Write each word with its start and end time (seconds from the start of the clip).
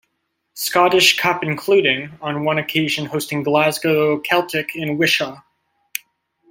Scottish 0.55 1.15
Cup 1.19 1.43
including, 1.43 2.17
on 2.23 2.43
one 2.43 2.57
occasion 2.57 3.05
hosting 3.05 3.43
Glasgow 3.43 4.17
Celtic 4.21 4.75
in 4.75 4.97
Wishaw. 4.97 5.43